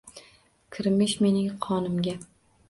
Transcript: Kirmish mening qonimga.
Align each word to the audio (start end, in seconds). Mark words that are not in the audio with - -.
Kirmish 0.77 1.13
mening 1.27 1.53
qonimga. 1.67 2.17